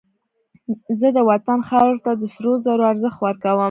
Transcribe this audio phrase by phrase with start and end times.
[0.99, 3.59] زه د وطن خاورې ته د سرو زرو ارزښت ورکوم